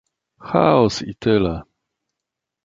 "Chaos 0.47 0.97
i 1.11 1.13
tyle“..." 1.27 1.53